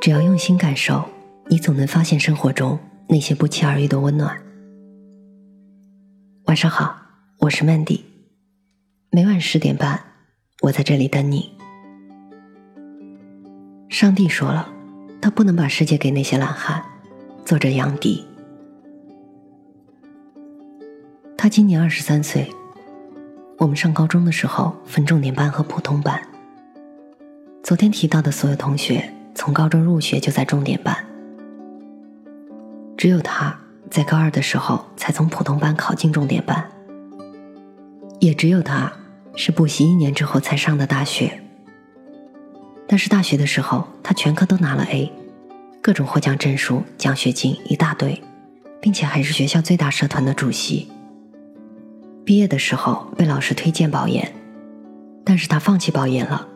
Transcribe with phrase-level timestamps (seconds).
[0.00, 1.04] 只要用心感受，
[1.48, 4.34] 你总能发现生活中那些不期而遇的温暖。
[6.44, 6.96] 晚上好，
[7.40, 8.00] 我是 Mandy，
[9.10, 10.00] 每晚十点半，
[10.62, 11.52] 我在这里等你。
[13.90, 14.72] 上帝说了，
[15.20, 16.82] 他不能把世界给那些懒汉。
[17.44, 18.24] 作者杨迪，
[21.36, 22.50] 他今年二十三岁。
[23.58, 26.18] 我们上高中的时候分重点班和普通班。
[27.62, 29.12] 昨天提到的所有同学。
[29.34, 30.96] 从高中入学就在重点班，
[32.96, 33.58] 只有他
[33.90, 36.70] 在高二的时候才从普通班考进重点班，
[38.18, 38.92] 也只有他
[39.34, 41.40] 是补习一年之后才上的大学。
[42.86, 45.12] 但是大学的时候，他全科都拿了 A，
[45.80, 48.20] 各种获奖证书、奖学金一大堆，
[48.80, 50.90] 并且还是学校最大社团的主席。
[52.24, 54.32] 毕业的时候被老师推荐保研，
[55.24, 56.46] 但是他放弃保研了，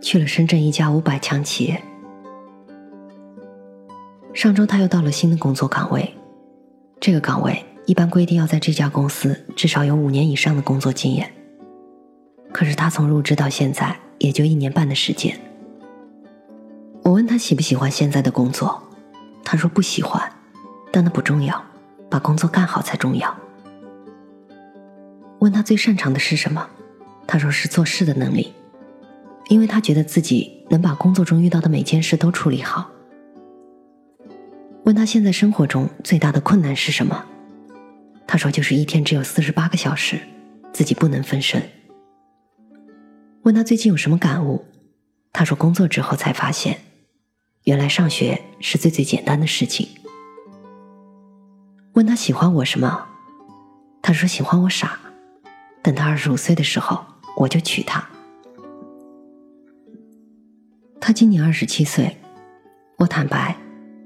[0.00, 1.82] 去了深圳一家五百强企业。
[4.32, 6.14] 上周他又到了新的工作岗位，
[7.00, 11.30] 这个岗位一般规定要在这家公司至少有五年以上的工作经验。
[12.52, 15.38] 可是他从入职到现在也就一年半的时间。
[17.02, 18.80] 我问他喜不喜欢现在的工作，
[19.42, 20.30] 他说不喜欢，
[20.92, 21.62] 但那不重要，
[22.08, 23.36] 把工作干好才重要。
[25.40, 26.68] 问他最擅长的是什么，
[27.26, 28.52] 他说是做事的能力，
[29.48, 32.88] 因为他觉得自己能把工作中遇到的每件事都处理好。
[34.90, 37.24] 问他现在生活中最大的困难是什么？
[38.26, 40.18] 他说就是一天只有四十八个小时，
[40.72, 41.62] 自己不能分身。
[43.42, 44.64] 问他最近有什么感悟？
[45.32, 46.80] 他说工作之后才发现，
[47.62, 49.86] 原来上学是最最简单的事情。
[51.92, 53.06] 问他喜欢我什么？
[54.02, 54.98] 他说喜欢我傻。
[55.84, 58.04] 等他二十五岁的时候，我就娶她。
[61.00, 62.16] 他今年二十七岁，
[62.96, 63.56] 我坦白。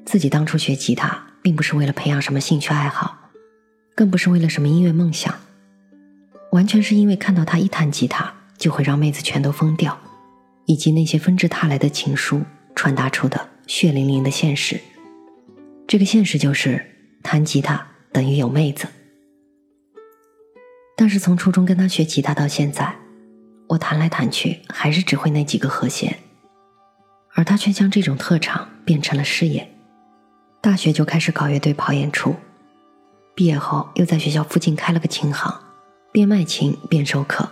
[0.05, 3.31] 自己当初学吉他，并不是为了培养什么兴趣爱好，
[3.95, 5.35] 更不是为了什么音乐梦想，
[6.53, 9.99] 完全是因为看到他一弹吉他就会让妹子全都疯掉，
[10.67, 12.43] 以及那些纷至沓来的情书
[12.75, 14.81] 传达出的血淋淋的现实。
[15.87, 16.85] 这个现实就是
[17.23, 18.87] 弹吉他等于有妹子。
[20.97, 22.95] 但是从初中跟他学吉他到现在，
[23.69, 26.19] 我弹来弹去还是只会那几个和弦，
[27.35, 29.74] 而他却将这种特长变成了事业。
[30.65, 32.35] 大学就开始搞乐队跑演出，
[33.35, 35.55] 毕业后又在学校附近开了个琴行，
[36.11, 37.47] 边卖琴边授课。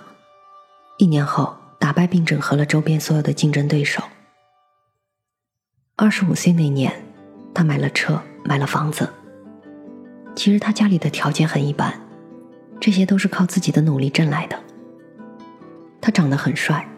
[0.97, 4.03] 一年后打败并整合了周边所有的竞争对手。
[5.95, 6.91] 二十五岁那年，
[7.53, 9.06] 他买了车，买了房子。
[10.34, 11.93] 其实他家里的条件很一般，
[12.81, 14.59] 这些都是靠自己的努力挣来的。
[16.00, 16.89] 他长得很帅，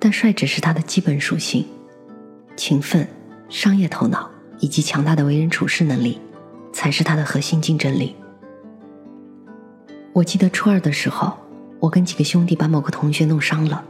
[0.00, 1.68] 但帅只是他的基本属性，
[2.56, 3.06] 勤奋、
[3.50, 4.31] 商业头脑。
[4.62, 6.20] 以及强大的为人处事能力，
[6.72, 8.14] 才是他的核心竞争力。
[10.12, 11.32] 我记得初二的时候，
[11.80, 13.84] 我跟几个兄弟把某个同学弄伤了，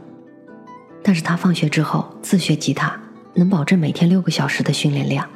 [1.03, 2.99] 但是他放学之后自学吉他，
[3.35, 5.29] 能保证每天六个小时的训练量。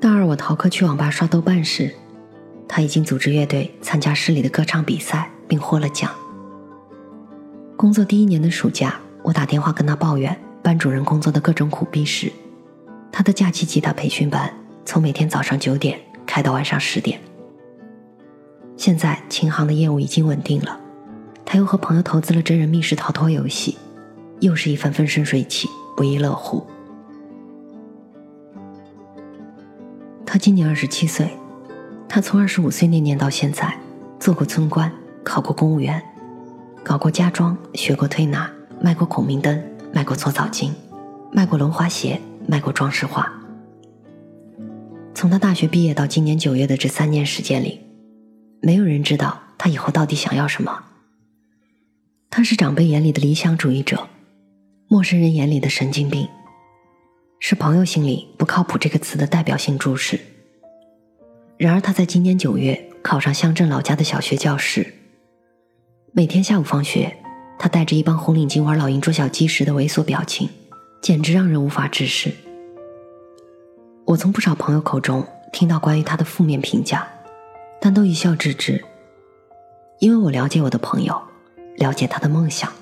[0.00, 1.92] 大二我逃课去网吧刷豆瓣时，
[2.68, 6.08] 他已经组织乐队参加市里的歌唱比赛，并获了奖。
[7.76, 12.32] 工作第一年的暑假，我打电话跟他抱怨班主任工作的各种苦逼事。
[13.12, 14.50] 他的假期吉他培训班
[14.86, 17.20] 从每天早上九点开到晚上十点。
[18.76, 20.80] 现在琴行的业务已经稳定了，
[21.44, 23.76] 他又和朋友投资了真人密室逃脱游戏，
[24.40, 26.66] 又是一番风生水起，不亦乐乎。
[30.24, 31.28] 他今年二十七岁，
[32.08, 33.76] 他从二十五岁那年到现在，
[34.18, 34.90] 做过村官，
[35.22, 36.02] 考过公务员，
[36.82, 38.50] 搞过家装，学过推拿，
[38.80, 39.62] 卖过孔明灯，
[39.92, 40.70] 卖过搓澡巾，
[41.30, 42.18] 卖过轮滑鞋。
[42.52, 43.32] 卖过装饰画。
[45.14, 47.80] 从他大学毕业到今年九月的这三年时间里，
[48.60, 50.84] 没有人知道他以后到底想要什么。
[52.28, 54.06] 他是长辈眼里的理想主义者，
[54.86, 56.28] 陌生人眼里的神经病，
[57.40, 60.20] 是朋友心里“不靠谱”这个词的代表性注释。
[61.56, 64.92] 然而他在今年九月考上乡镇老家的小学教师，
[66.12, 67.16] 每天下午放学，
[67.58, 70.50] 他带着一帮红领巾玩老鹰捉小鸡时的猥琐表情。
[71.02, 72.32] 简直让人无法直视。
[74.06, 77.06] 我从不少朋友口中听到关于他的负面评价，
[77.80, 78.82] 但都一笑置之，
[79.98, 81.20] 因为我了解我的朋友，
[81.76, 82.72] 了解他的梦想，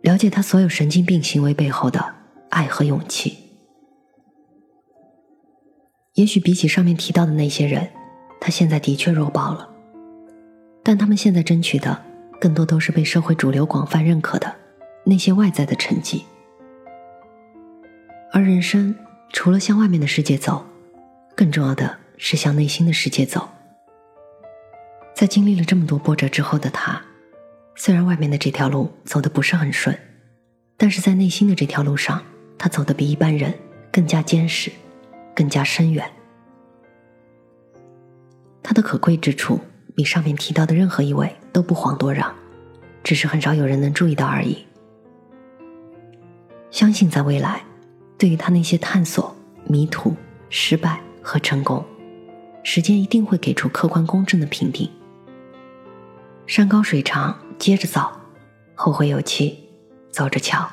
[0.00, 2.14] 了解他所有神经病行为背后的
[2.48, 3.36] 爱和勇气。
[6.14, 7.86] 也许比起上面提到的那些人，
[8.40, 9.68] 他现在的确弱爆了，
[10.82, 12.02] 但他们现在争取的
[12.40, 14.54] 更多都是被社会主流广泛认可的
[15.04, 16.24] 那些外在的成绩。
[18.34, 18.94] 而人生
[19.30, 20.64] 除了向外面的世界走，
[21.36, 23.46] 更重要的是向内心的世界走。
[25.14, 26.98] 在经历了这么多波折之后的他，
[27.76, 29.96] 虽然外面的这条路走的不是很顺，
[30.78, 32.22] 但是在内心的这条路上，
[32.56, 33.52] 他走的比一般人
[33.92, 34.72] 更加坚实，
[35.34, 36.10] 更加深远。
[38.62, 39.60] 他的可贵之处，
[39.94, 42.34] 比上面提到的任何一位都不遑多让，
[43.04, 44.66] 只是很少有人能注意到而已。
[46.70, 47.62] 相信在未来，
[48.22, 49.34] 对于他那些探索、
[49.64, 50.14] 迷途、
[50.48, 51.84] 失败和成功，
[52.62, 54.88] 时间一定会给出客观公正的评定。
[56.46, 58.00] 山高水长，接着走；
[58.76, 59.68] 后会有期，
[60.12, 60.70] 走着瞧。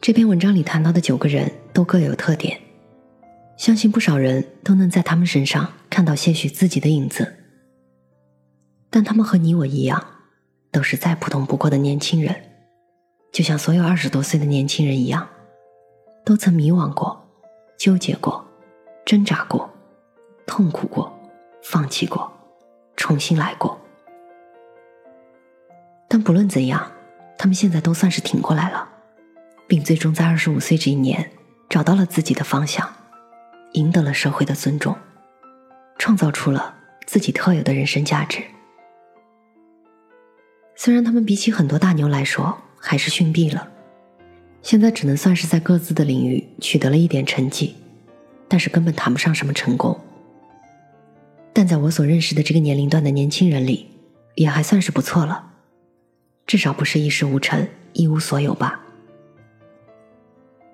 [0.00, 2.56] 这篇文章里谈到的九个人都各有特点。
[3.56, 7.34] 相信不少人都能在他们身上看到些许自己的影子，
[8.90, 10.06] 但他们和你我一样，
[10.70, 12.49] 都是再普通不过的年轻人，
[13.32, 15.28] 就像所有二十多岁的年轻人一样，
[16.24, 17.28] 都曾迷惘过、
[17.76, 18.44] 纠结过、
[19.04, 19.70] 挣扎过、
[20.46, 21.12] 痛苦过、
[21.62, 22.32] 放弃过、
[22.96, 23.80] 重新来过。
[26.08, 26.90] 但不论怎样，
[27.38, 28.88] 他们现在都算是挺过来了，
[29.68, 31.30] 并最终在二十五岁这一年
[31.68, 32.92] 找到了自己的方向。
[33.74, 34.96] 赢得了社会的尊重，
[35.96, 36.74] 创造出了
[37.06, 38.42] 自己特有的人生价值。
[40.74, 43.68] 虽然他们比起很多大牛来说还是逊毙了，
[44.62, 47.76] 现在只能算是在各自的领域取得了一点成绩，
[48.48, 50.00] 但是根本谈不上什么成功。
[51.52, 53.86] 但在我所认识的这个年龄段的年轻人里，
[54.34, 55.52] 也还算是不错了，
[56.46, 58.80] 至少不是一事无成、一无所有吧。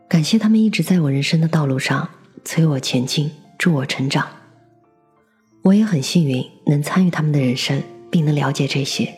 [0.08, 2.08] 感谢他们一直在我人生的道路上。
[2.44, 4.24] 催我前进，助我成长。
[5.62, 9.12] 我也很幸运能参与他们的人生，并能了解这些。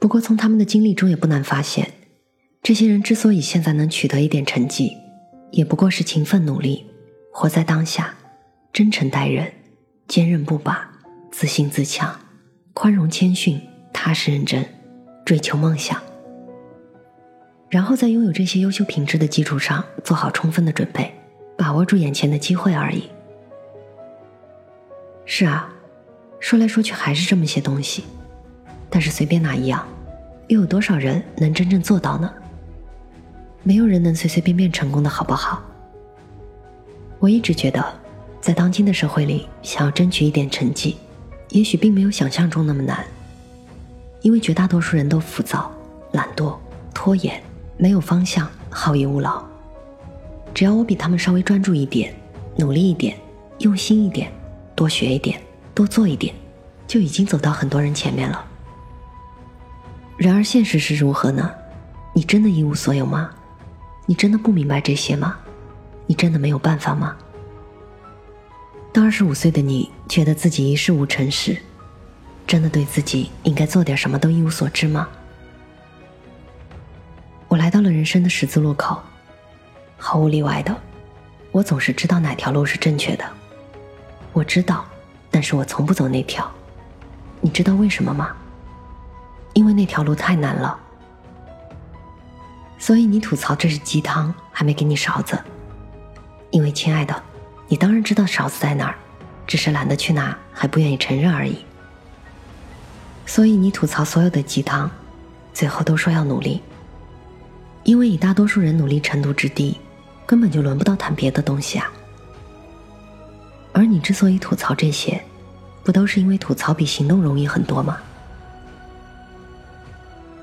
[0.00, 1.92] 不过从他们的经历中也不难发现，
[2.62, 4.96] 这些人之所以现在能取得一点成绩，
[5.50, 6.86] 也不过是勤奋努力，
[7.32, 8.14] 活在当下，
[8.72, 9.52] 真诚待人，
[10.08, 10.90] 坚韧不拔，
[11.30, 12.18] 自信自强，
[12.72, 13.60] 宽容谦逊，
[13.92, 14.64] 踏实认真，
[15.24, 16.02] 追求梦想。
[17.68, 21.14] 然后在拥有这些优秀品质的基础上，做好充分的准备。
[21.56, 23.02] 把握住眼前的机会而已。
[25.26, 25.70] 是啊，
[26.40, 28.02] 说来说去还是这么些东西，
[28.90, 29.86] 但是随便哪一样，
[30.48, 32.30] 又有多少人能真正做到呢？
[33.62, 35.62] 没有人能随随便便成功的好不好？
[37.18, 37.84] 我一直觉得，
[38.40, 40.96] 在当今的社会里，想要争取一点成绩，
[41.50, 43.04] 也许并没有想象中那么难，
[44.22, 45.70] 因为绝大多数人都浮躁、
[46.12, 46.56] 懒惰、
[46.92, 47.40] 拖延，
[47.76, 49.44] 没有方向，好逸恶劳。
[50.52, 52.12] 只要我比他们稍微专注一点，
[52.56, 53.16] 努力一点，
[53.58, 54.32] 用心一点，
[54.74, 55.40] 多学一点，
[55.74, 56.34] 多做一点，
[56.88, 58.46] 就已经走到很多人前面了。
[60.20, 61.50] 然而现实是如何呢？
[62.12, 63.30] 你真的一无所有吗？
[64.04, 65.38] 你真的不明白这些吗？
[66.06, 67.16] 你真的没有办法吗？
[68.92, 71.56] 当二十五岁的你觉得自己一事无成时，
[72.46, 75.08] 真的对自己应该做点什么都一无所知吗？
[77.48, 79.00] 我来到了人生的十字路口。
[79.96, 80.76] 毫无例外的，
[81.50, 83.24] 我总是知道哪条路是正确的。
[84.34, 84.84] 我知道，
[85.30, 86.46] 但是我从不走那条。
[87.40, 88.36] 你知道为什么吗？
[89.54, 90.78] 因为那条路太难了。
[92.78, 95.38] 所以你吐槽这是鸡汤，还没给你勺子。
[96.50, 97.22] 因为亲爱的，
[97.68, 98.94] 你当然知道勺子在哪儿，
[99.46, 101.58] 只是懒得去拿，还不愿意承认而已。
[103.26, 104.90] 所以你吐槽所有的鸡汤，
[105.52, 106.62] 最后都说要努力。
[107.84, 109.76] 因为以大多数人努力程度之低。
[110.26, 111.90] 根本就轮不到谈别的东西啊！
[113.72, 115.20] 而你之所以吐槽这些，
[115.82, 117.98] 不都是因为吐槽比行动容易很多吗？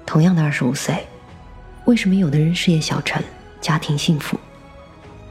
[0.08, 1.06] 同样的二十五岁，
[1.86, 3.22] 为什么有的人事业小成、
[3.60, 4.40] 家庭幸福，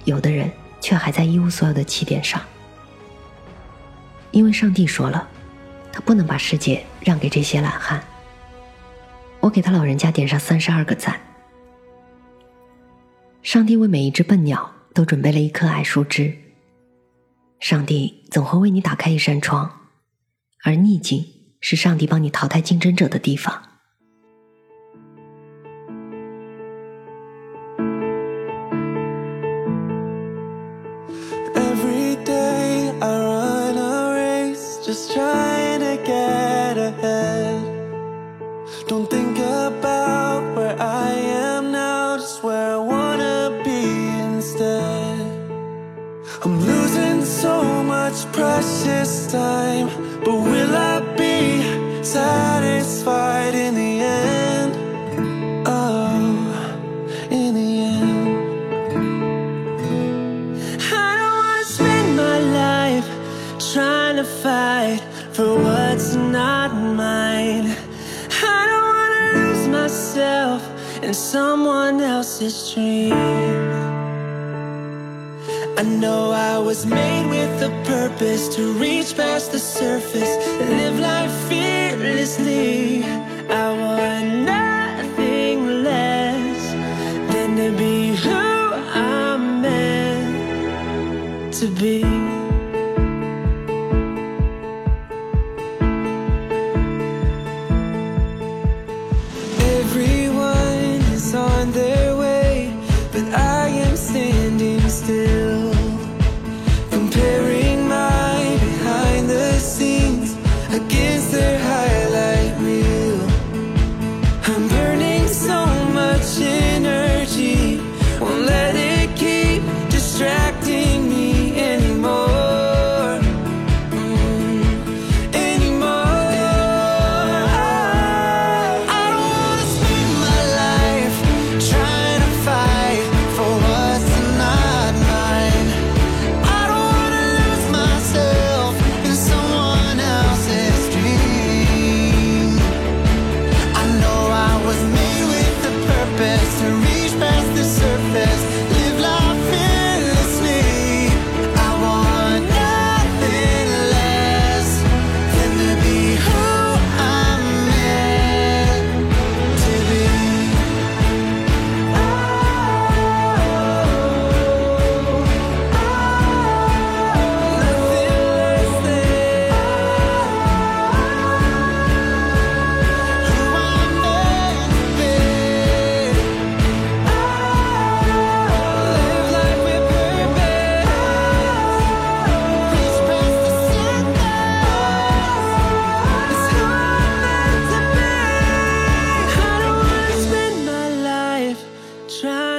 [0.05, 0.53] 有的人
[0.83, 2.41] 却还在一无所有的起点上？
[4.33, 5.27] 因为上帝说了，
[5.91, 8.05] 他不能把世界让给这些懒汉。
[9.41, 11.19] 我给他老人家点上三十二个赞。
[13.43, 16.37] 上帝为每一只笨鸟都准备了一颗矮树枝。
[17.61, 19.89] 上帝总会为你打开一扇窗，
[20.65, 21.25] 而逆境
[21.63, 23.63] 是上帝帮你淘汰竞争者的地方。
[35.17, 37.63] trying to get ahead.
[38.87, 41.13] Don't think about where I
[41.49, 43.83] am now, just where I wanna be
[44.29, 45.21] instead.
[46.45, 47.55] I'm losing so
[47.95, 49.89] much precious time,
[50.25, 51.39] but will I be
[52.05, 53.76] satisfied in
[71.07, 73.13] in someone else's dream.
[75.79, 81.31] I know I was made with a purpose to reach past the surface, live life
[81.49, 83.05] fearlessly.
[83.49, 86.73] I want nothing less
[87.33, 92.26] than to be who I'm meant to be.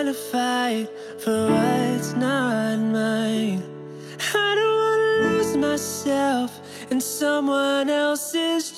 [0.07, 0.87] to fight
[1.17, 3.61] for what's not mine.
[4.33, 8.76] I don't wanna lose myself in someone else's